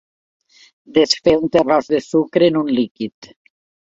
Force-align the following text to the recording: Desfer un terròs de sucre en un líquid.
Desfer 0.97 1.35
un 1.41 1.51
terròs 1.57 1.91
de 1.95 1.99
sucre 2.05 2.49
en 2.53 2.57
un 2.65 2.71
líquid. 2.79 3.29